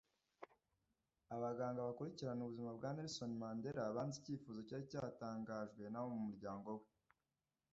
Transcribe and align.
Abaganga 1.35 1.87
bakurikirana 1.87 2.41
ubuzima 2.43 2.71
bwa 2.77 2.89
Nelson 2.95 3.31
Mandela 3.41 3.93
banze 3.95 4.15
icyifuzo 4.19 4.59
cyari 4.67 4.83
cyatangajwe 4.91 5.83
n’abo 5.89 6.09
mu 6.15 6.21
muryango 6.27 6.67
we 6.77 6.85